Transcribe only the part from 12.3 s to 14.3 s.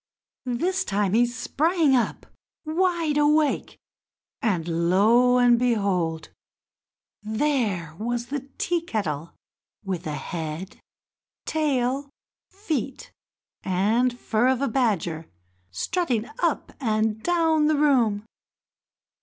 feet, and